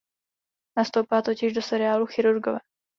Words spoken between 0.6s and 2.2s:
Nastoupila totiž do seriálu